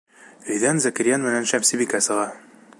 Өйҙән 0.55 0.81
Зәкирйән 0.85 1.27
менән 1.27 1.47
Шәмсебикә 1.53 2.03
сыға. 2.07 2.27